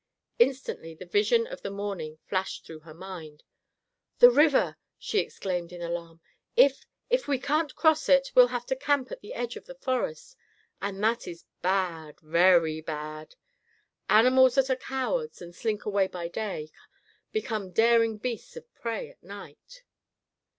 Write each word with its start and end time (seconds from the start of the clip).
Instantly 0.39 0.95
the 0.95 1.05
vision 1.05 1.45
of 1.45 1.61
the 1.61 1.69
morning 1.69 2.17
flashed 2.25 2.65
through 2.65 2.79
her 2.79 2.93
mind. 2.95 3.43
"The 4.17 4.31
river!" 4.31 4.77
she 4.97 5.19
exclaimed 5.19 5.71
in 5.71 5.83
alarm. 5.83 6.21
"If—if 6.55 7.27
we 7.27 7.37
can't 7.37 7.75
cross 7.75 8.09
it, 8.09 8.31
we'll 8.33 8.47
have 8.47 8.65
to 8.65 8.75
camp 8.75 9.11
at 9.11 9.21
the 9.21 9.35
edge 9.35 9.57
of 9.57 9.65
the 9.67 9.75
forest. 9.75 10.35
And 10.81 11.03
that 11.03 11.27
is 11.27 11.45
bad, 11.61 12.19
very 12.21 12.81
bad. 12.81 13.35
Animals 14.09 14.55
that 14.55 14.71
are 14.71 14.75
cowards, 14.75 15.39
and 15.39 15.53
slink 15.53 15.85
away 15.85 16.07
by 16.07 16.29
day, 16.29 16.71
become 17.31 17.69
daring 17.69 18.17
beasts 18.17 18.57
of 18.57 18.73
prey 18.73 19.07
at 19.11 19.21
night." 19.21 19.83